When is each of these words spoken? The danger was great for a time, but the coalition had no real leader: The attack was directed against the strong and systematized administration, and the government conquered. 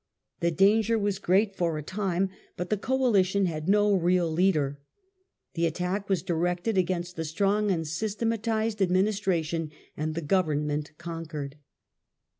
The 0.39 0.49
danger 0.49 0.97
was 0.97 1.19
great 1.19 1.55
for 1.55 1.77
a 1.77 1.83
time, 1.83 2.31
but 2.57 2.71
the 2.71 2.75
coalition 2.79 3.45
had 3.45 3.69
no 3.69 3.93
real 3.93 4.31
leader: 4.31 4.79
The 5.53 5.67
attack 5.67 6.09
was 6.09 6.23
directed 6.23 6.75
against 6.75 7.15
the 7.17 7.23
strong 7.23 7.69
and 7.69 7.87
systematized 7.87 8.81
administration, 8.81 9.69
and 9.95 10.15
the 10.15 10.23
government 10.23 10.93
conquered. 10.97 11.59